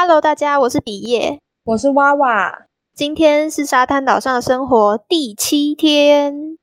[0.00, 2.66] Hello，大家，我是比耶，我是娃娃。
[2.94, 6.56] 今天是沙滩岛上的生活第七天。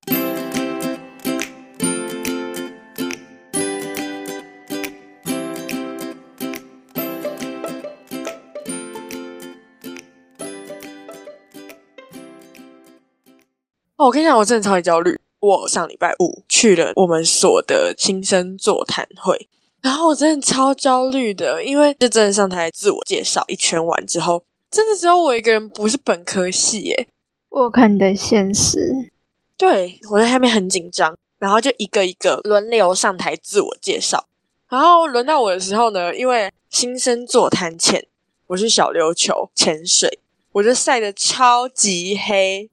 [13.98, 15.20] 哦，我跟你讲，我真的超级焦虑。
[15.42, 19.50] 我上礼拜五去了我们所的新生座谈会。
[19.86, 27.08] 然后我真的超焦虑的，因为就真的上台自我介绍一圈完之后，真的只有我一个人不是本科系耶。
[27.50, 29.12] 我看你的现实，
[29.56, 34.26] 对，我在下面很紧张，然后就一个一个轮流上台自我介绍。
[34.68, 38.08] 然后轮到我的时候呢，因为新生座谈前，
[38.48, 40.18] 我是小琉球潜水，
[40.54, 42.72] 我就晒得超级黑，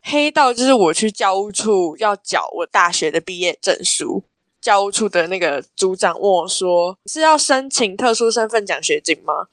[0.00, 4.22] 黑到就是我去教务处要缴我大学的毕业证书。
[4.62, 9.48] 教务处的那个组长问我说：“是要申请特殊身份奖学金吗？”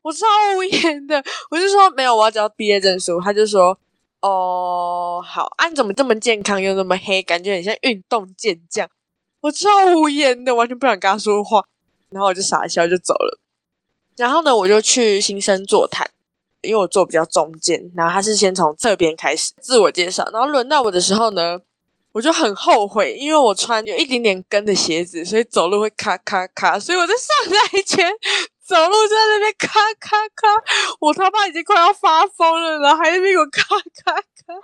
[0.00, 3.20] 我超无言的，我就说没有，我要交毕业证书。
[3.20, 3.78] 他就说
[4.20, 8.88] ：“哦，好，啊，你怎么这么健康又那么黑，感觉很像运动健将。”
[9.42, 11.62] 我超无言的，完全不想跟他说话，
[12.08, 13.38] 然后我就傻笑就走了。
[14.16, 16.10] 然后呢，我就去新生座谈，
[16.62, 21.60] 因为我坐比较中间，然后他是先从侧边开始自我介绍，然后轮到我的时候呢。
[22.14, 28.08] 我就很后悔，因为我穿有一点点跟的鞋子，所以走路会咔咔咔，所以我在上台前
[28.64, 30.46] 走路就在那边咔咔咔，
[31.00, 33.62] 我他妈已经快要发疯了，然后还在那边给我咔
[34.04, 34.54] 咔咔，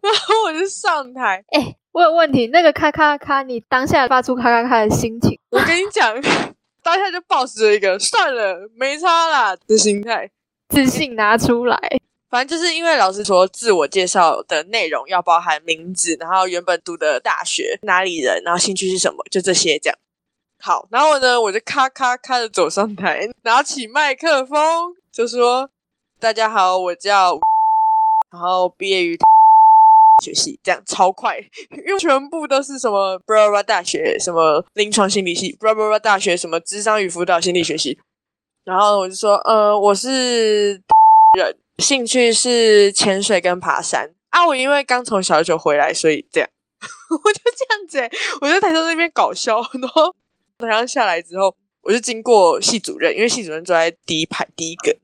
[0.00, 1.44] 然后我就上台。
[1.48, 5.36] 哎、欸，我有问题，那个咔咔咔，你当下发出咔咔咔的心情？
[5.50, 6.14] 我跟你讲，
[6.80, 10.30] 当下就抱持了一个算了，没差啦的心态，
[10.68, 11.76] 自信拿出来。
[12.30, 19.96] 反正就是因为老师说自我介绍的内容要包含名字，然后原本读的大学哪里人，然后兴趣是什么，就这些这样。
[20.60, 25.70] 好，然后呢，我就咔咔咔的走上台，拿起麦克风就说
[26.18, 27.38] ：“大家好，我叫……
[28.32, 29.16] 然后毕业于
[30.24, 31.38] 学习，这样超快，
[31.70, 37.96] 因为全部都是什么布拉布拉大学，什么临床心理系，布拉布拉大学什么智商与辅导心理学系。
[38.64, 40.82] 然后我就说：呃，我是
[41.38, 44.46] 人。”兴趣是潜水跟爬山啊！
[44.46, 46.48] 我因为刚从小九回来，所以这样，
[47.10, 50.14] 我就这样子、欸，我就在台中那边搞笑，然后
[50.58, 54.96] 然后下来之后，我就经过系主任，因为系主任坐在第一排第一个，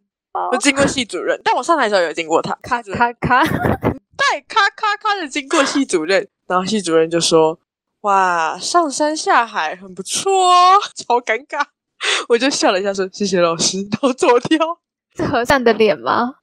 [0.53, 1.41] 我经过系主任。
[1.45, 7.59] 但我上台的时候有经过他，咔咔咔， 对，咔咔咔的经过系主任，然后系主任就说
[8.03, 11.65] ：“哇，上山下海很不错哦。”超尴尬，
[12.29, 14.59] 我就笑了一下说：“谢谢老师。”然后走掉。
[15.17, 16.37] 是和尚的脸吗？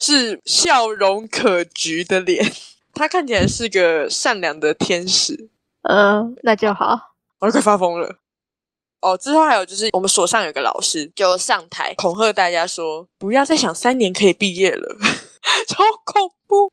[0.00, 2.50] 是笑容可掬的脸，
[2.94, 5.50] 他看起来是个善良的天使。
[5.82, 7.14] 嗯，那就好。
[7.38, 8.16] 我都快发疯了。
[9.00, 14.96] 哦，之后还有就是，我们所上有个老师就上台恐吓大家说：“不要再想三年可以毕业了，
[15.66, 16.70] 超恐怖。”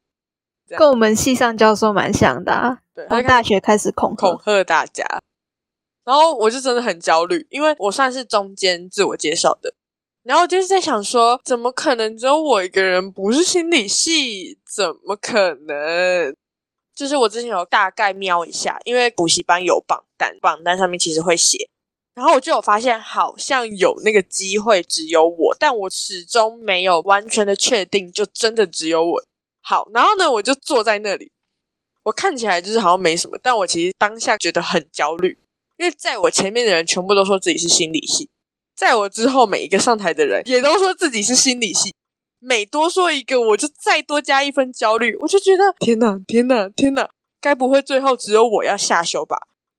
[0.78, 2.80] 跟我们系上教授蛮像的啊。
[2.94, 5.06] 对，从大学开始恐恐吓大家，
[6.04, 9.74] 然后我就真的很焦虑，因为我算是中间自我介绍的。
[10.28, 14.60] 然后就是在想说，怎么可能只有我一个人不是心理系？
[14.70, 16.36] 怎么可能？
[16.94, 21.70] 就是我之前有大概瞄一下，因为补习班有榜单，榜单上面其实会写。
[22.14, 29.24] 然后我就有发现，好像有那个机会只有我，但我始终没有完全的确定，就真的只有我。
[29.62, 31.32] 好，然后呢，我就坐在那里，
[32.04, 35.38] 我看起来就是好像没什么，但我其实当下觉得很焦虑，
[35.78, 38.30] 因为在我前面的人全部都说自己是心理系。
[38.78, 41.96] 在我之后，每一个上台的人也都说自己是心理系，
[42.40, 45.16] 每多说一个，我就再多加一分焦虑。
[45.16, 47.10] 我就觉得天哪，天哪，天哪，
[47.42, 49.36] 该不会最后只有我要下修吧？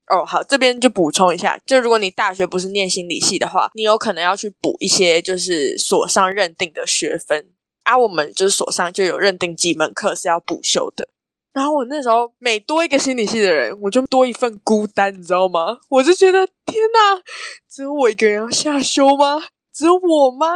[0.09, 7.47] 哦，好，这边就补充一下，就如果你大学不是念心理系的话，你有可能要去补一些就是所上认定的学分
[7.85, 7.97] 啊。
[7.97, 11.09] 我们就是所上就有认定几门课是要补修的。
[11.53, 15.79] 然后我那时候每多一个心理系的人，我就多一份孤单，你知道吗？
[15.89, 17.21] 我就觉得天哪，
[17.69, 19.43] 只有我一个人要下修吗？
[19.73, 20.47] 只有我吗？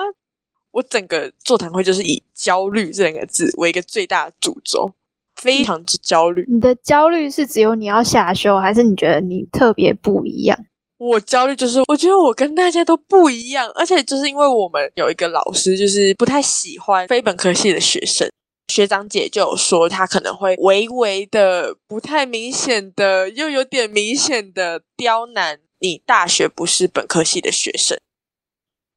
[0.72, 4.92] 我整个座谈会就是以焦虑这两个字为一个最大的主轴，
[5.36, 6.46] 非常之焦虑。
[6.48, 10.58] 你的焦虑是只有你要下修，还是你觉得你特别不一样？
[10.98, 18.30] 我焦虑就是我觉得我跟大家都不一样，而且就是因为我们有一个老师就是不太喜欢非本科系的学生。
[18.72, 27.98] 学长姐就有说，他可能会微微的、不太明显的，又有点明显的刁难你大学不是本科系的学生。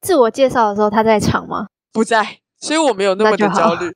[0.00, 1.66] 自我介绍的时候，他在场吗？
[1.92, 3.94] 不在，所以我没有那么的焦虑。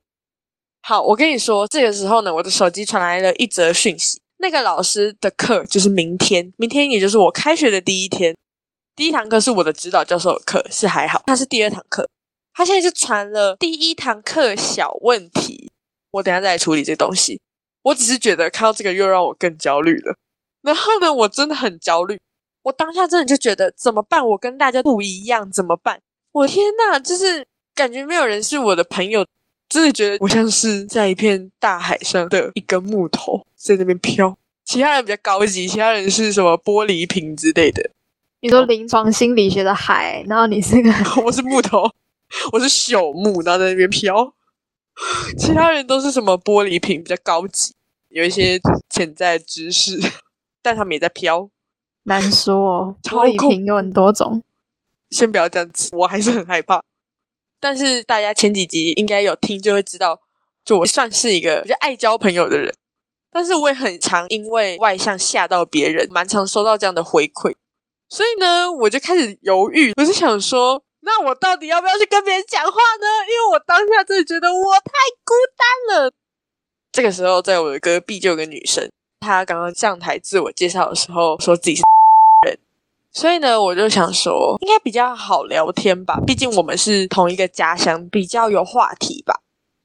[0.83, 8.37] 好，好，我跟你说，这个时候呢，我的手机传来了一则讯息，那个老师的课就是明天，明天也就是我开学的第一天，
[8.95, 12.07] 第一堂课是我的指导教授的课，是还好，他是第二堂课。
[12.53, 15.60] 他现在就传了第一堂课小问题，
[16.11, 17.39] 我等下再来处理这东西。
[17.83, 20.15] 我只是觉得看到这个又让我更焦虑了。
[20.61, 22.19] 然后呢，我真的很焦虑。
[22.63, 24.23] 我当下真的就觉得怎么办？
[24.27, 25.99] 我跟大家不一样，怎么办？
[26.31, 27.43] 我天呐，就是
[27.73, 29.25] 感觉没有人是我的朋友，
[29.67, 34.37] 真的觉得我像是在一片大海上的一根木头在那边飘。
[34.63, 37.89] 其他人比较高级，其他人是什么玻璃瓶之类的。
[38.41, 40.91] 你说临床心理学的海，然后你是个，
[41.23, 41.89] 我是木头，
[42.51, 44.31] 我是朽木，然后在那边飘。
[45.37, 47.73] 其他人都是什么玻璃瓶，比较高级，
[48.09, 48.59] 有一些
[48.89, 49.99] 潜在知识，
[50.61, 51.49] 但他们也在飘。
[52.03, 54.41] 难说哦，玻璃瓶有很多种。
[55.09, 56.81] 先不要这样子，我还是很害怕。
[57.59, 60.19] 但是大家前几集应该有听，就会知道，
[60.65, 62.73] 就我算是一个比较爱交朋友的人。
[63.31, 67.53] 但是我也很常因为外向吓到别人，蛮常收到这样的回馈。
[68.09, 73.07] 所以呢，我就开始犹豫，我就想说，那我到底要不要去跟别人讲话呢？
[73.29, 74.91] 因为我当真的觉得我太
[75.23, 76.11] 孤单了。
[76.91, 78.89] 这个时候，在我的隔壁就有个女生，
[79.21, 81.83] 她刚刚上台自我介绍的时候说自己是
[82.45, 82.59] 人，
[83.11, 89.41] 所以呢，我就想说，应该比较好聊天吧，毕竟我们是同一个家乡，比较有话题吧。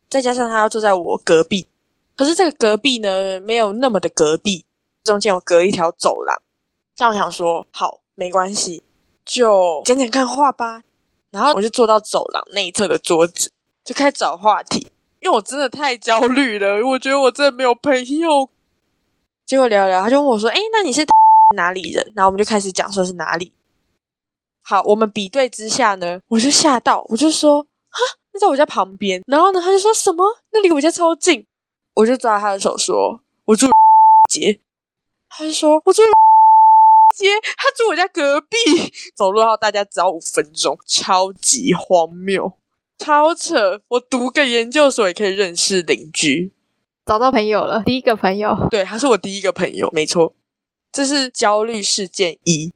[0.08, 1.68] 再加上她要坐在我隔壁。
[2.16, 4.64] 可是这个隔壁呢，没有那么的隔壁，
[5.04, 6.40] 中间有隔一条走廊。
[6.94, 8.82] 这样我想说，好，没关系，
[9.24, 10.82] 就讲讲看话吧。
[11.30, 13.50] 然后我就坐到走廊内侧的桌子，
[13.86, 14.90] 就开始找话题。
[15.20, 18.48] 因为我真的太焦虑了，我觉得我真的没有朋友。
[19.46, 21.04] 结果聊聊，他就问我说：“哎，那你是
[21.56, 23.50] 哪里人？”然后我们就开始讲说是哪里。
[24.62, 28.00] 好，我们比对之下呢，我就吓到，我就说：“哈，
[28.32, 30.24] 那在我家旁边。”然后呢，他就说什么？
[30.52, 31.46] 那离我家超近。
[31.94, 33.66] 我就抓他的手说：“我住
[34.30, 34.60] 街。”
[35.30, 36.02] 他就说：“我住
[37.16, 38.56] 街。”他住我家隔壁，
[39.16, 42.52] 走路要大家只要五分钟，超级荒谬，
[42.98, 43.80] 超扯！
[43.88, 46.52] 我读个研究所也可以认识邻居，
[47.04, 48.56] 找到朋友了，第一个朋友。
[48.70, 50.34] 对，他是我第一个朋友，没错。
[50.90, 52.72] 这是焦虑事件一。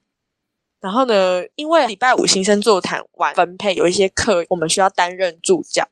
[0.81, 5.88] 然后呢，因为礼拜五新生座谈完分配，有一些课我们需要担任助教。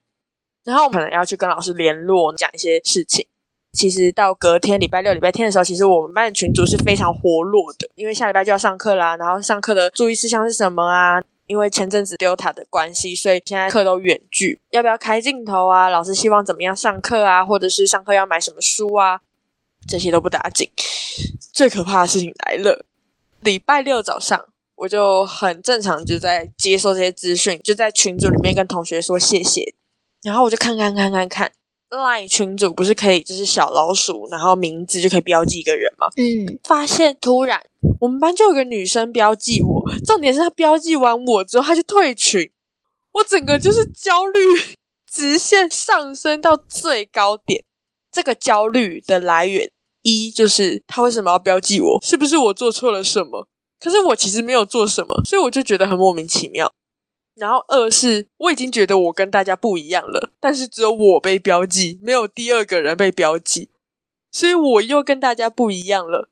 [0.64, 3.26] 然后我可能要去跟老师联络，讲一些事情。
[3.72, 9.16] 其实到隔天礼拜六、礼拜天的时候，其实我们班的群组是非常活络的，因为下礼拜就要上课啦。
[9.16, 11.22] 然后上课的注意事项是什么啊？
[11.48, 15.88] 因为前阵子 Delta 的关系，所以现在课都远距，要不要开镜头啊？
[15.88, 17.44] 老师希望怎么样上课啊？
[17.44, 19.20] 或者是上课要买什么书啊？
[19.88, 20.70] 这些都不打紧。
[21.52, 22.84] 最可怕的事情来了，
[23.40, 24.38] 礼拜六早上
[24.76, 29.74] 我就很正常就在接收这些资讯，就在群组里面跟同学说谢谢。
[30.22, 31.50] 然后我就看看看看看
[31.90, 36.06] ，LINE 群主不是可以就是小老鼠，然后名字就可以标记一个人吗？
[36.16, 37.62] 嗯，发现突然
[38.00, 42.50] 我们班就有个女生标记我，重点是她标记完我之后，她就退群，
[43.12, 44.40] 我整个就是焦虑
[45.10, 47.64] 直线上升到最高点。
[48.10, 49.70] 这个焦虑的来源
[50.02, 51.98] 一就是她为什么要标记我？
[52.02, 53.46] 是不是我做错了什么？
[53.80, 56.72] 可是我其实没有做什么，所以我就觉得很莫名其妙。
[57.38, 63.70] 然后二是我已经觉得我跟大家不一样了，但是只有我被标记，没有第二个人被标记，
[64.32, 66.28] 所以我又跟大家不一样了。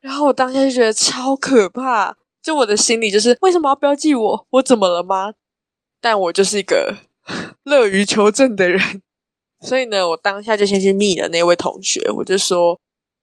[0.00, 4.46] 然后我当下就觉得超可怕，就我的心里就是为什么要标记我？
[4.50, 5.34] 我怎么了吗？
[6.00, 6.96] 但我就是一个
[7.64, 9.02] 乐于求证的人，
[9.60, 12.78] 所以呢，我当下就先去密了那位同学，我就说：“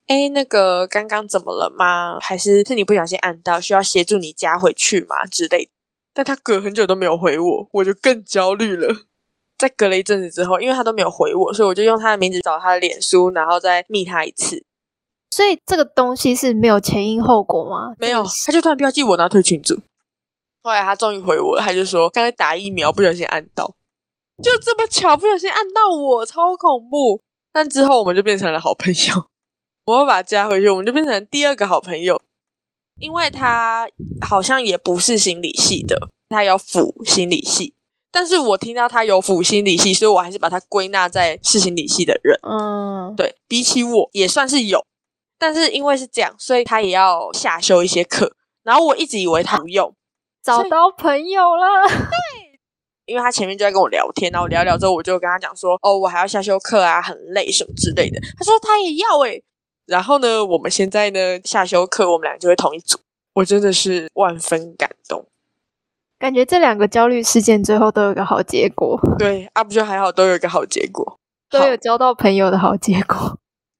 [0.08, 2.20] 哎，那个刚刚怎么了吗？
[2.20, 5.26] 还是是你不小心按到，需要协助你加回去吗？
[5.26, 5.70] 之类。”
[6.16, 8.96] 但他隔很久都没有回我，我就更焦虑了。
[9.58, 14.64] 在隔了一阵子之后，因为他都没有回我，所以我就用他的名字找他的脸书，然后再密他一次。
[15.32, 17.94] 所以这个东西是没有前因后果吗？
[18.00, 19.78] 没有，他就突然标记我，然后退群组。
[20.64, 23.76] 后来他终于回我了，他就说刚才打疫苗不小心按到，
[24.42, 27.22] 就这么巧不小心按到我，超恐怖。
[27.52, 29.28] 但之后我们就变成了好朋友，
[29.86, 32.22] 我会把他加回去，我们就变成第二个好朋友。
[33.00, 33.88] 因为他
[34.22, 37.74] 好像也不是心理系的，他有辅心理系，
[38.12, 42.40] 但是我听到他有辅心理系，所以我还是把他归纳在是心理系的人。
[42.44, 44.86] 嗯，对，比起我也算是有，
[45.38, 48.36] 但是因为是这样，所以他也要下修一些课。
[48.64, 49.94] 然后我一直以为他不用，
[50.42, 51.84] 找到朋友了。
[51.86, 52.60] 对，
[53.06, 59.44] 因为他前面就在跟我聊天，然后聊聊之后，我就跟他讲说：“哦，我还要下修课啊，很累什么之类的。”他说他也要诶。
[59.86, 63.00] 然后呢，我们现在呢，下修课，我们俩就会同一组。
[63.34, 65.25] 我真的是万分感动，
[66.18, 69.00] 感觉这两个焦虑事件最后都有个好结果。
[69.20, 73.38] 对，啊不就还好，都有一个好结果，都有交到朋友的好结果。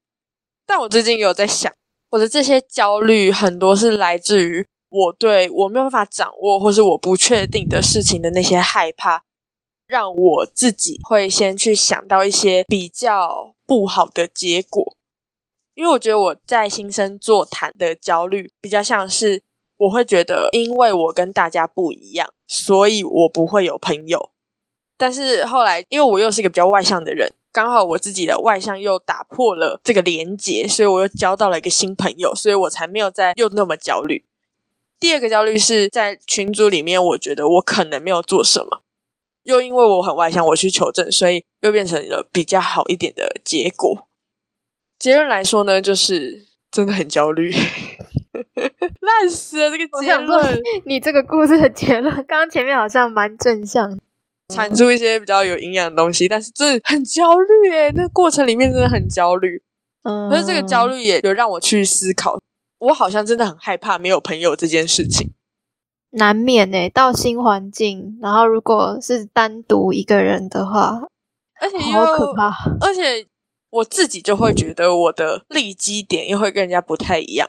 [0.68, 1.72] 但我最近有在想，
[2.10, 9.24] 我的这些焦虑很多是来自于我对我没有办法掌握或是我不确定的事情的那些害怕。
[9.88, 14.96] 让我自己会先去想到一些比较不好的结果。
[15.76, 19.44] 因为我觉得我在新生座谈的焦虑比较像是，
[19.78, 24.32] 我会觉得因为我跟大家不一样，所以我不会有朋友。
[24.98, 34.24] 但是后来，因为我又是一个比较外向的人，刚好我自己的外向又打破了这个连结，所以我又交到了一个新朋友，所以我才没有再又那么焦虑。
[34.98, 38.82] 第二个焦虑是在群组里面，我觉得我可能没有做什么，
[39.44, 44.08] 又因为我很外向，我去求证，所以又变成了比较好一点的结果。
[45.06, 47.54] 结论来说呢，就是真的很焦虑，
[49.02, 50.60] 烂死了这个结论。
[50.84, 54.00] 你这个故事的结论，刚刚前面好像蛮正向，
[54.52, 59.62] 产出一些比较有营养的东西，但是真的很焦虑诶，那个过程里面真的很焦虑。
[60.02, 62.40] 嗯，可是这个焦虑也有让我去思考，
[62.80, 65.30] 我好像真的很害怕没有朋友这件事情。
[66.14, 71.04] 难免诶，到新环境，然后如果是单独一个人的话，
[71.62, 73.28] 而且好可怕，而且。
[73.76, 77.48] 我自己就会觉得我的立基点又会跟人家不太一样，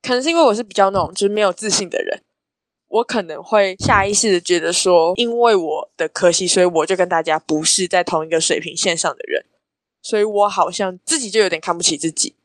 [0.00, 2.22] 可能是因为我是比较那种就是没有自信的人，
[2.86, 9.44] 我可能会下意识的觉得说，因为我的科系，所以我就跟大家不是在同一个水平线上的人，
[10.00, 12.36] 所以我好像自己就有点看不起自己，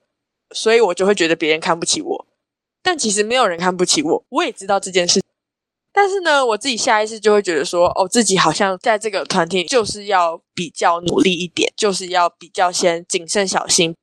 [0.51, 2.25] 所以我就会觉得别人看不起我，
[2.81, 5.21] 但其实没有人看不起我，我也知道这件事。
[5.99, 13.95] 但是呢，我自己下意识就会觉得说，哦，自己好像在这个团体就是要比较努力一点，就是要比较先谨慎小心。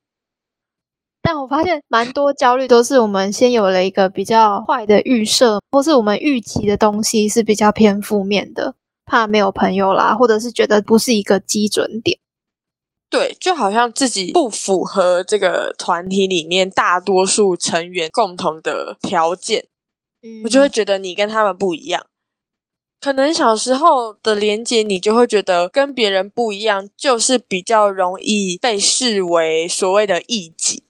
[1.21, 8.75] 但我发现蛮多焦虑都是我们先有了一个比较坏的预设，或是我们预期的东西是比较偏负面的，
[9.05, 12.19] 怕没有朋友啦，或者是觉得不是一个基准点。
[13.09, 19.67] 对，就好像自己不符合这个团体里面大多数成员共同的条件。
[20.43, 22.05] 我就会觉得你跟他们不一样，
[22.99, 30.83] 可能小时候的连接，你就会觉得跟别人不一样，就是比较容易被视为所谓的异己，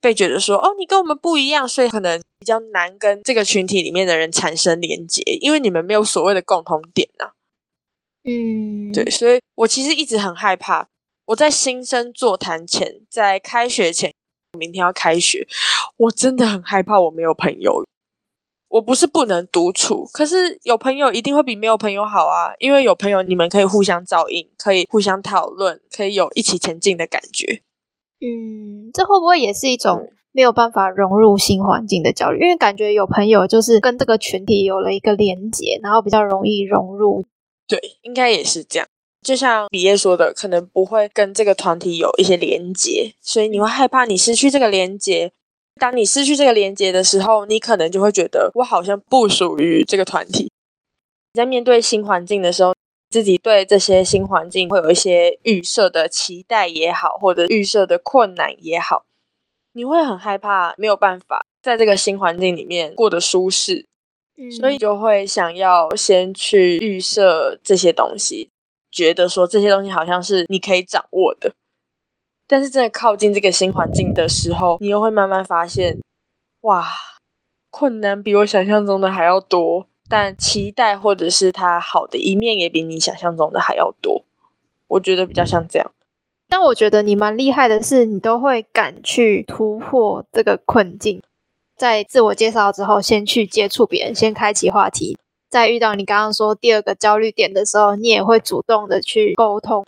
[0.00, 7.32] 被觉得说哦，你跟我们不一样，所以可能比较难跟这个群体里面的人产生连接，因为你们没有所谓的共同点呐、啊。
[8.24, 10.88] 嗯，对，所以我其实一直很害怕，
[11.26, 14.14] 我在新生座谈前，在开学前，
[14.56, 15.46] 明天要开学，
[15.96, 17.84] 我真的很害怕我没有朋友。
[18.72, 22.54] 我不是不能独处，可是有朋友一定会比没有朋友好啊！
[22.58, 27.60] 因为有朋友，你们可以互相照应，可以互相讨论，可以有一起前进的感觉。
[28.20, 32.40] 嗯，这会不会也是一种没有办法融入新环境的焦虑？
[32.40, 37.26] 因为感觉有朋友就是跟这个群体有了一个连结，然后比较容易融入。
[37.68, 38.88] 对，应该也是这样。
[39.20, 45.32] 就像比耶说的，可能不会跟这个团体有一些连结，所以你会害怕你失去这个连结。
[45.80, 50.50] 当你失去这个连接的时候，你可能就会觉得我好像不属于这个团体。
[51.32, 52.74] 在面对新环境的时候，
[53.10, 59.04] 自己对这些新环境会有一些预设的期待也好，或者预设的困难也好，
[59.72, 63.86] 你会很害怕没有办法在这个新环境里面过得舒适，
[64.58, 68.50] 所以就会想要先去预设这些东西，
[68.90, 71.52] 觉得说这些东西好像是你可以掌握的。
[72.52, 75.98] 但是，真的靠近这个新环境的时候，你又会慢慢发现，
[76.60, 76.86] 哇，
[77.70, 79.86] 困难比我想象中的还要多。
[80.06, 84.26] 但期待或者是它好的一面，也比你想象中的还要多。
[84.86, 85.92] 我觉得比较像这样。
[86.46, 91.22] 但我觉得你蛮厉害的是，你都会敢去突破这个困境。
[91.78, 95.16] 在自我介绍之后，先去接触别人，先开启话题。
[95.48, 99.86] 在遇到你刚刚说第二个焦虑点的时候，你也会主动的去沟通。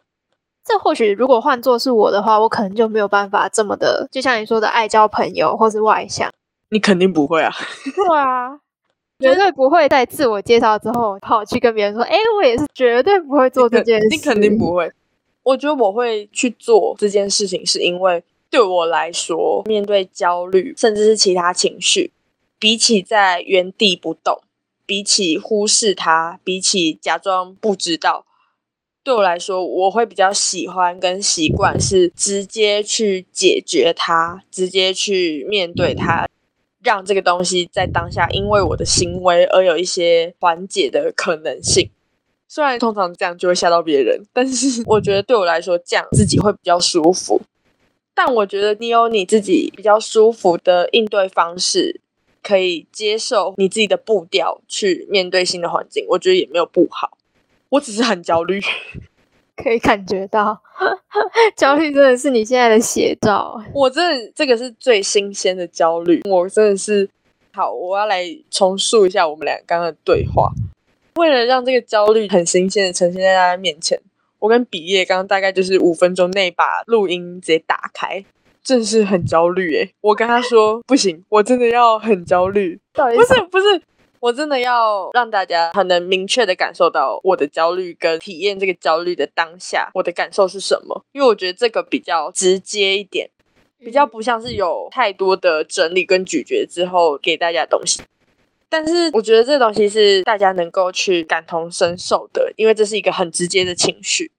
[0.64, 6.32] 这或许如果换作是我的话，我可能就没有办法这么的，就像你说的爱交朋友或是外向。
[6.70, 7.52] 你肯定不会啊。
[7.94, 8.58] 对啊，
[9.20, 14.90] 绝对不会在自我介绍之后跑去跟别人说：“哎，我也是绝对不会做这件事。”你肯定不会。
[15.42, 22.10] 我觉得我会去做这件事情，是因为对我来说，面对焦虑甚至是其他情绪，
[22.58, 24.40] 比起在原地不动，
[24.86, 28.24] 比起忽视它，比起假装不知道。
[29.04, 36.26] 对我来说，我会比较喜欢跟习惯是直接去解决它，直接去面对它，
[36.82, 41.90] 让这个东西在当下因为我的行为而有一些缓解的可能性。
[42.48, 47.42] 虽然通常这样就会吓到别人，但是我觉得对我来说这样自己会比较舒服。
[48.14, 52.00] 但我觉得你有你自己比较舒服的应对方式，
[52.42, 57.18] 可以接受你自己的步调去面对新的环境，我觉得也没有不好。
[57.68, 58.60] 我只是很焦虑，
[59.56, 60.60] 可以感觉到
[61.56, 63.60] 焦虑真的是你现在的写照。
[63.72, 67.08] 我真的这个是最新鲜的焦虑，我真的是
[67.52, 70.52] 好，我要来重述一下我们俩刚刚的对话。
[71.16, 74.00] 为了让这个焦虑很新鲜的呈现在大家面前，
[74.40, 78.24] 我跟比耶刚刚大概就是五分钟内把录音直接打开，
[78.64, 79.94] 真是很焦虑诶。
[80.00, 83.80] 我跟他说不行，我真的要很焦虑，不是不是，
[84.24, 91.04] 我真的要让大家很能明确的感受到我的焦虑跟体验这个焦虑的当下，我的感受是什么？
[91.12, 93.28] 因为我觉得这个比较直接一点，
[93.78, 98.00] 比较不像是有太多的整理跟咀嚼之后给大家的东西。
[98.70, 104.32] 但是我觉得这东西是大家能够去感同身受的，因为这是一个很直接的情绪。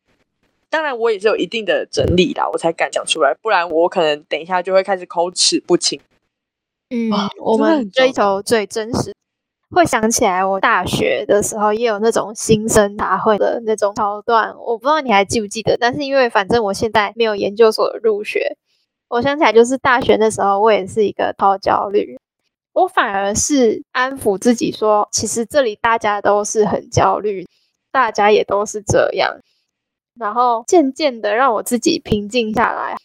[0.67, 6.01] 当然，我也是有一定的整理啦，我才敢讲出来，不然我可能等一下就会开始口齿不清。
[6.89, 9.14] 嗯，我们追求最真实。
[9.75, 15.75] 会想起来，我大学的时候也有那种新生大会的那种桥段，我不知道你还记不记得。
[15.77, 18.55] 但是因为反正我现在没有研究所入学，
[19.09, 22.17] 我想起来就是大学的时候，我也是一个超焦虑。
[22.71, 27.45] 我反而是安抚自己说，其实这里大家都是很焦虑，
[27.91, 29.35] 大家也都是这样。
[30.17, 32.95] 然后渐渐的让我自己平静下来，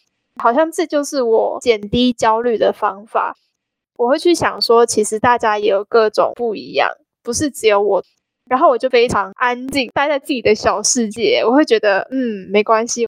[0.41, 3.35] 好像这就是我减低焦虑的方法。
[4.01, 6.89] 我会去想说，其实大家也有各种不一样，
[7.21, 8.03] 不是只有我。
[8.49, 11.43] 然后我就非常安静，待在自己的小世界。
[11.45, 13.07] 我会觉得，嗯，没关系。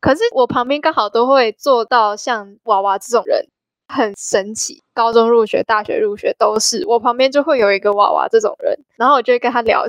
[0.00, 3.46] 可是我旁边刚好都会做到像娃娃这种人。
[3.86, 9.86] 很神奇，高中入学、大学入学都是我旁边就会有一个娃娃这种人，然后我就会跟他聊。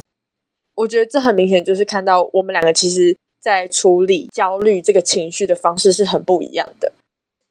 [0.75, 6.91] 我觉得这很明显就是看到我们两个其实在处理焦虑这个情绪的方式是很不一样的。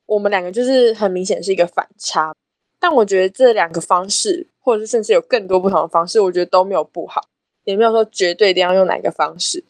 [0.05, 2.35] 我们两个就是很明显是一个反差，
[2.83, 7.23] 但我觉得这两个方式，或者是甚至有更多不同的方式，我觉得都没有不好，
[7.63, 9.63] 也没有说绝对一定要用哪个方式。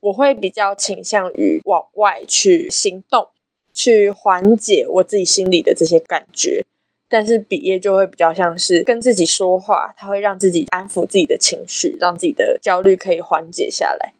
[0.00, 3.28] 我会比较倾向于往外去行动。
[3.74, 6.62] 去缓解我自己心里的这些感觉，
[7.08, 14.12] 但是比耶就会比较像是跟自己说话，他会让自己安抚自己的情绪，让自己的焦虑可以缓解下来。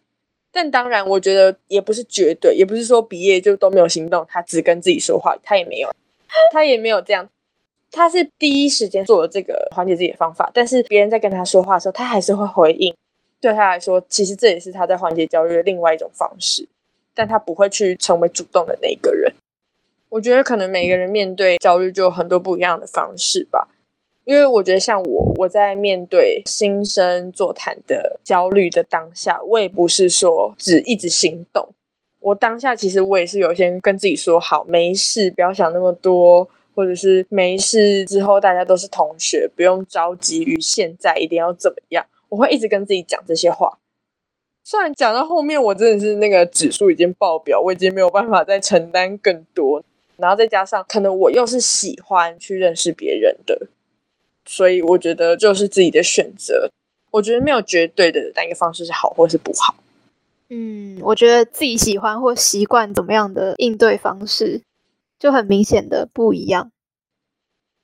[0.50, 5.94] 但当然，我觉得也不是绝对，也不是说比耶就都没有行动，他只跟自己说话，他也没有，
[6.50, 7.28] 他也没有这样，
[7.92, 12.92] 他是第一时间做了这个缓解自己的方法，但是别人在跟他说话的时候，他还是会回应。
[13.40, 16.66] 对他来说，其实这也是他在缓解焦虑的另外一种方式，
[17.14, 19.32] 但他不会去成为主动的那一个人。
[20.08, 23.68] 我觉得可能每个人面对焦虑就有很多不一样的方式吧，
[24.24, 31.68] 因为我觉得像我，我在面对新生座谈的焦虑的当下，我也不是说只一直行动。
[32.20, 42.04] 我当下其实我也是有先跟自己说好，没事，不要想那么多，或者是没事之后大家都是同学，不用着急于现在一定要怎么样。
[42.28, 43.78] 我会一直跟自己讲这些话。
[44.64, 49.82] 虽然讲到后面我真的是那个指数已经爆表，我已经没有办法再承担更多。
[50.16, 53.66] 然后再加上，可能我又是喜欢去认识别人的，
[54.44, 56.70] 所以我觉得就是自己的选择。
[57.10, 59.74] 我觉得没有绝对的哪一个方式是好或是不好。
[60.48, 64.60] 嗯，我觉得自己喜欢或习惯怎么样的应对方式，
[65.22, 66.72] 就很明显的不一样。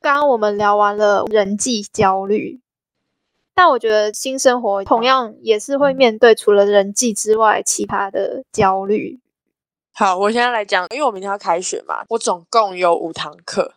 [0.00, 2.60] 刚刚我们聊完了人际焦虑，
[3.54, 9.20] 但我觉得新生活同样也是会面对除了人际之外其他的焦虑。
[9.92, 13.74] 好，我现在来讲，因为我明天要开学嘛，我总共有五堂课。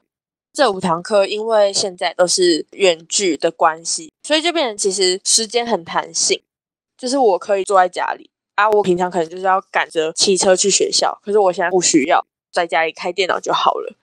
[0.52, 6.42] 这五堂课因为现在都是远距的关系，所以就变成其实时间很弹性，
[6.98, 8.68] 就是我可以坐在家里啊。
[8.72, 13.96] 我平常可能就是要赶着骑车去学校，可是我现在不需要，在家里开电脑就好了。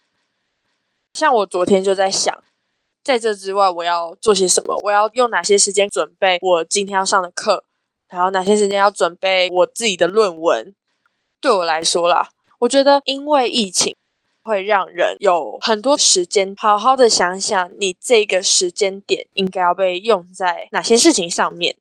[1.15, 2.43] 像我昨天就在想，
[3.03, 4.79] 在这之外我要做些什么？
[4.83, 7.65] 我要用哪些时间准备我今天要上的课？
[8.09, 10.75] 然后哪些时间要准备我自己的论文？
[11.41, 12.31] 对我来说啦，
[12.61, 13.95] 我觉得因为疫情
[14.43, 21.77] 会让人有很多时间好好的想想，你这个时间点应该要被用在哪些事情上面。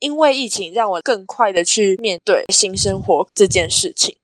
[0.00, 4.16] 因为疫情让我更快的去面对新生活这件事情。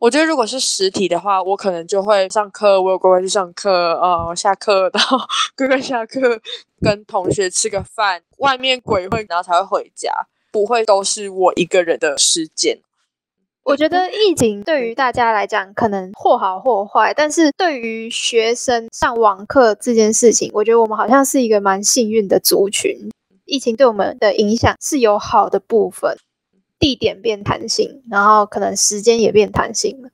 [0.00, 5.18] 我觉得如果是实体的话，我可能就会上课，我有乖乖去上课，呃，下课 然后
[5.54, 6.40] 乖乖下课，
[6.80, 10.10] 跟同学吃个饭，外面鬼混，然后才会回家，
[10.50, 12.78] 不会都是我一个人的时间。
[13.62, 23.10] 我觉得疫情对于大家来讲可能或好或坏，但是对于学生上网课这件事情，我觉得我们好像是一个蛮幸运的族群。
[23.44, 26.16] 疫情对我们的影响是有好的部分，
[26.80, 30.10] 地点变弹性，然后可能时间也变弹性了。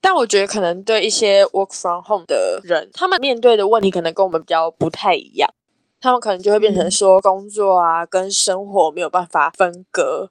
[0.00, 5.48] 但我觉得可能对一些 work from home 的人，他们面对的问题可能跟我们比较不太一样，
[6.00, 10.30] 他们可能就会变成说工作啊跟生活没有办法分割。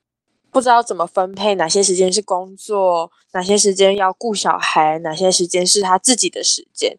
[0.49, 6.97] 不知道怎么分配，哪些时间是工作，哪些时间要顾小孩，哪些时间是他自己的时间。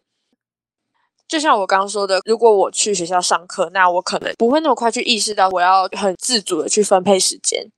[1.27, 7.69] 就像我刚刚说的，如果我去学校上课，那我可能不会那么快去意识到我要很自主的去分配时间。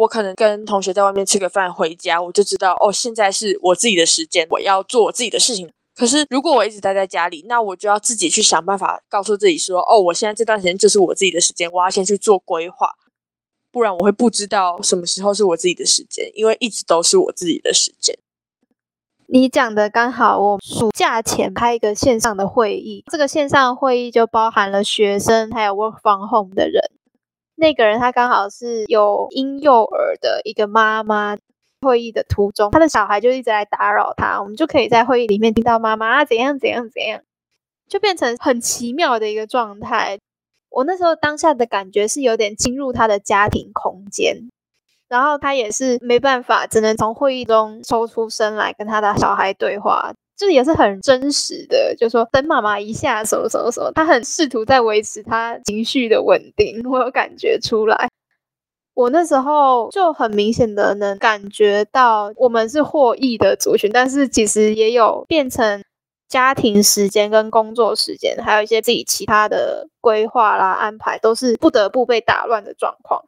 [0.00, 5.70] 我可能跟同学在外面吃个饭，回家我就知道，哦，现在是我自己的时间，我要做我自己的事情。
[5.94, 12.94] 可是如果我一直待在家里，那我就要自己去想办法告诉自己说，哦，我现在这段时间就是我自己的时间，我要先去做规划，
[13.70, 18.16] 不然我会不知道什么时候是我自己的时间，因为一直都是我自己的时间。
[19.28, 26.82] 你讲的刚好，我暑假前开一个线上的会议，这个线上会议就包含了学生，还有 work from home 的人。
[27.60, 31.36] 那个人他刚好是有婴幼儿的一个妈妈。
[31.82, 37.22] 会议的途中，他的小孩就一直来打扰他，我们就可以在会议里面听到妈妈怎样怎样怎样，
[37.88, 40.18] 就变成很奇妙的一个状态。
[40.68, 44.50] 我那时候当下的感觉是有点进入他的家庭空间。
[45.08, 51.94] 然后他也是没办法，只能从会议中抽出身来跟他的小孩对话，这也是很真实的。
[51.94, 58.08] 就说等妈妈一下，什么什么什么，他很试图在维持他情绪的稳定，我有感觉出来。
[58.94, 65.84] 我那时候就很明显的能感觉到，我们是获益的族群，但是其实也有变成
[66.26, 73.24] 家庭时间跟工作时间，还有一些自己其他的规划啦、安排，都是不得不被打乱的状况。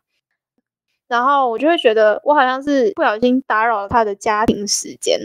[1.09, 5.21] 然后我就会觉得，我好像是不小心打扰了他的家庭时间。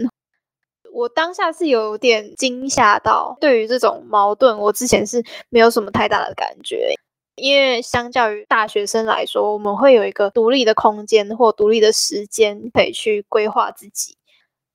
[0.98, 6.92] 我当下是有点惊吓到，对于这种矛盾，我之前是没有什么太大的感觉，
[7.36, 14.16] 因为相较于大学生来说，我们会有一个独立的空间或独立的时间可以去规划自己。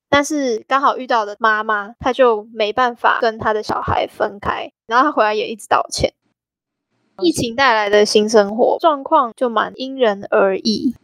[0.09, 6.13] 但是刚好遇到的妈妈，她就没办法跟她的小孩分开，然后她回来也一直道歉。
[7.21, 10.95] 疫情带来的新生活状况就蛮因人而异。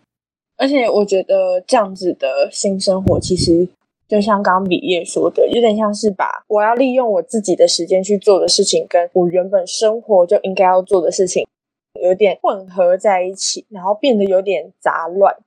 [0.56, 3.68] 而且我觉得这样子的新生活，其实
[4.10, 11.48] 就像刚刚比叶说的，有点像是把我要利用我自己的时间去做的事情，跟我原本生活就应该要做的事情，
[12.02, 15.38] 有点混合在一起，然后变得有点杂乱。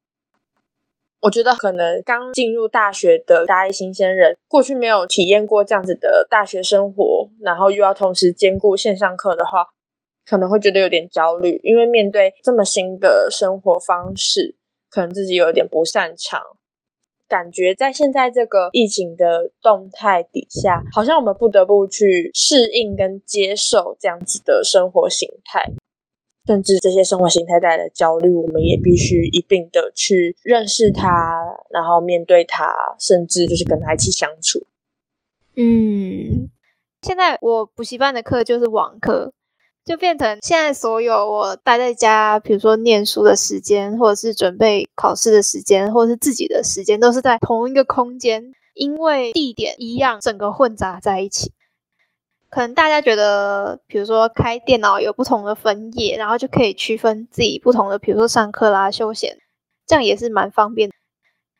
[1.22, 9.66] 我觉得可能刚进入大学的大一新鲜人，过去没有体验过这样子的大学生活，然后又要同时兼顾线上课的话，
[10.24, 14.56] 可能会觉得有点焦虑，因为面对这么新的生活方式。
[14.94, 16.38] 可能自己有点不擅长，
[17.32, 25.64] 感觉在现在这个疫情的动态底下，好像我们不得不去适应跟接受这样子的生活形态，
[26.46, 31.40] 甚至这些生活形态带来的焦虑，我们也必须一并的去认识它，
[31.70, 34.66] 然后面对它，甚至就是跟他一起相处。
[35.56, 36.50] 嗯，
[37.00, 39.32] 现在我补习班的课就是网课。
[39.84, 51.52] 就变成现在所有我待在家，比如说念书的时间，或者是准备考试的时间，或者是自己的时间，都是在同一个空间，因为地点一样，整个混杂在一起。
[52.48, 59.38] 可能大家觉得，比如说开电脑有不同的分页，然后就可以区分自己不同的，比如说上课啦、休闲，
[59.86, 60.90] 这样也是蛮方便。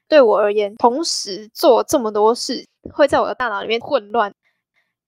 [0.07, 4.35] 对我而言，同时做这么多事，会在我的大脑里面混乱。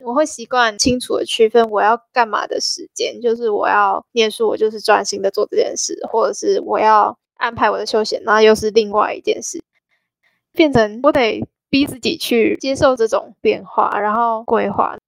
[0.04, 9.62] 我会习惯清楚的区分我要干嘛的时间，就是我要念书，我就是专心的做这件事，或者是我要安排我的休闲，那又是另外一件事，
[10.52, 14.98] 变成我得逼自己去接受这种变化，然后规划。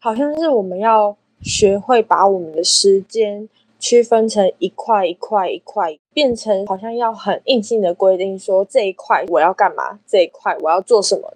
[0.00, 11.34] 好像是我们要学会把我们的时间区分成一块一块一块，变成好像要很硬性的规定说，这一块我要干嘛，这一块我要做什么。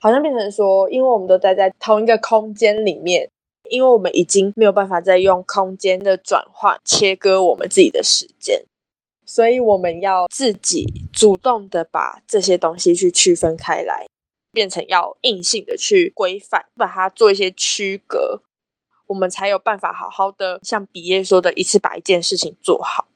[0.00, 3.30] 好像变成说，因为我们都待在同一个空间里面，
[3.68, 8.64] 因为我们已经没有办法再用空间的转换切割我们自己的时间，
[9.26, 14.06] 所以我们要自己主动的把这些东西去区分开来，
[14.52, 18.40] 变成要硬性的去规范，把它做一些区隔，
[19.06, 23.06] 我们才有办法好好的像比耶说的，一次把一件事情做好。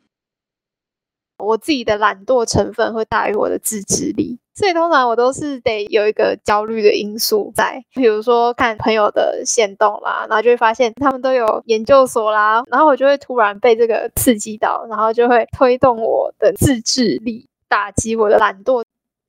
[1.45, 4.39] 我自己的懒惰成分会大于我的自制力。
[4.55, 18.85] 所以通常我都是得有一个焦虑的因素在，比如说看朋友的限动啦，然后就会发现他们都有研究所啦，然后我就会突然被这个刺激到，然后就会推动我的自制力，打击我的懒惰，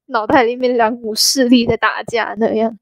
[0.06, 2.78] 脑袋里面两股势力在打架那样。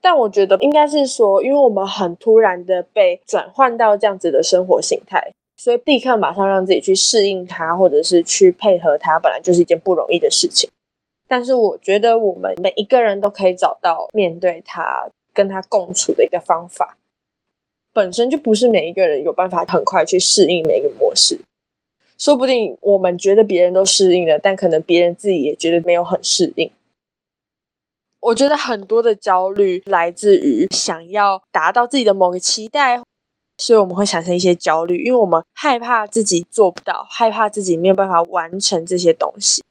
[0.00, 5.34] 但我觉得应该是说，因为我们很突然的被转换到这样子的生活形态。
[5.56, 10.70] 所以立刻马上让自己去适应它，或者是去配合它，本来就是一件不容易的事情。
[11.26, 16.96] 但是我觉得我们每一个人都可以找到面对它、跟它共处的一个方法。
[17.92, 21.40] 本身就不是每一个人有办法很快去适应每一个模式。
[22.18, 26.70] 说不定我们觉得别人都适应了，但可能别人自己也觉得没有很适应。
[28.20, 33.02] 我觉得很多的焦虑来自于想要达到自己的某个期待，
[33.58, 39.62] 所以我们会产生一些焦虑，因为我们害怕自己做不到，害怕自己没有办法完成这些东西。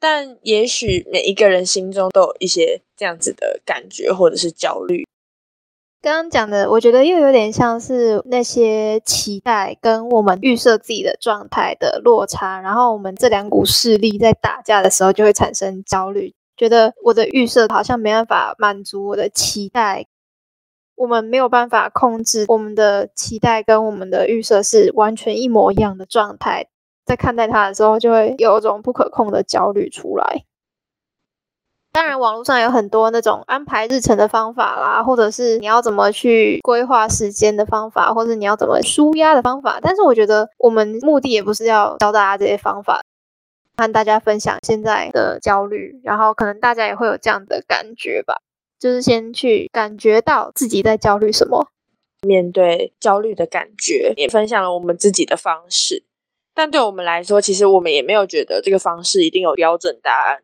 [0.00, 5.04] 但也许每一个人心中都有一些这样子的感觉，或者是焦虑。
[6.00, 16.32] 刚刚讲的，我觉得又有点像是那些期待跟我们预设自己的状态的落差，然后我们这两股势力在打架的时候，就会产生焦虑。
[16.56, 20.06] 觉得我的预设好像没办法满足我的期待，
[20.98, 26.66] 我们没有办法控制我们的期待跟我们的预设是完全一模一样的状态，
[27.06, 30.44] 在看待它的时候，就会有一种不可控的焦虑出来。
[31.90, 39.78] 当然，网络上有很多那种安排日程的方法啦，或者是你要怎么去规划时间的方法，或者你要怎么舒压的方法。
[39.80, 43.00] 但是我觉得我们目的也不是要教大家这些方法。
[43.80, 48.34] 和大家分享现在的焦虑，然后可能大家也会有这样的感觉吧，
[48.78, 51.68] 就是先去感觉到自己在焦虑什么，
[52.22, 56.04] 面对焦虑的感觉，也分享了我们自己的方式。
[56.54, 60.42] 但对我们来说，其实我们也没有觉得这个方式一定有标准答案，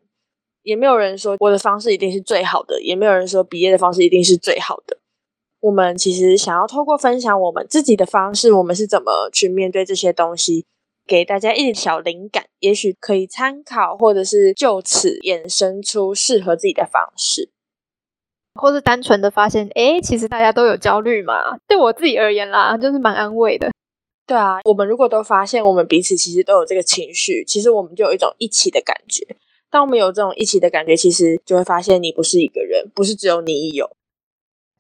[0.63, 4.99] 也没有人说我的方式一定是最好的，也没有人说毕业的方式一定是最好的。
[5.61, 10.67] 我们其实想要透过分享我们自己的方式，我们是怎么去面对这些东西。
[11.07, 17.51] 给大家一点小灵感，也许可以参考，或者是就此衍生出适合自己的方式，
[18.61, 21.57] 或是单纯的发现，哎，其实大家都有焦虑嘛。
[21.67, 23.71] 对我自己而言啦，就是蛮安慰的。
[24.27, 29.37] 对啊，我们如果都发现我们彼此其实都有这个情绪，其实我们就有一种一起的感觉。
[29.71, 33.91] 当我们有这种一起的感觉，其实就会发现你不是一个人，不是只有你有。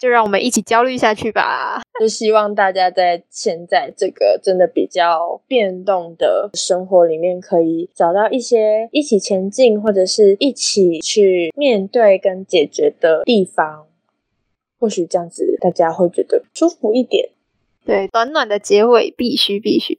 [0.04, 1.80] 就让我们一起焦虑下去吧！
[1.98, 13.86] 就希望大家在现在这个真的比较变动的生活里面，可以找到一些一起前进，或者是一起去面对跟解决的地方。
[14.78, 17.30] 或许这样子大家会觉得舒服一点。
[17.86, 19.98] 对，短短的结尾必须必须。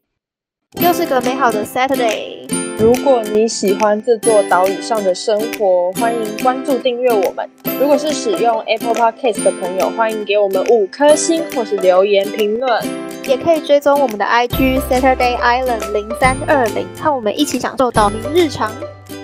[0.84, 2.55] 又是个美好的 Saturday。
[2.78, 7.50] 如果你喜欢这座岛屿上的生活，欢迎关注订阅我们。
[7.80, 12.84] 如果是使用 Apple Podcast 的朋友，欢迎给我们五颗星或是留言评论，
[13.28, 18.72] 也可以追踪我们的 IG Saturday Island 零三二零，和我们一起享受岛民日常。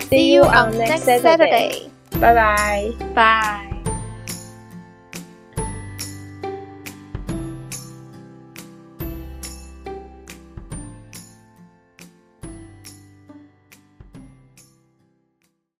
[0.10, 1.74] See you on next Saturday，
[2.20, 3.71] 拜拜，拜。